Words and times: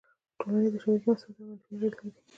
ټولنیزې 0.39 0.77
شبکې 0.83 1.07
مثبت 1.09 1.35
او 1.39 1.45
منفي 1.49 1.69
اغېزې 1.71 1.87
لري. 2.09 2.19